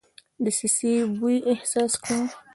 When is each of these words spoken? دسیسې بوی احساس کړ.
دسیسې 0.43 0.91
بوی 1.17 1.37
احساس 1.51 1.93
کړ. 2.03 2.19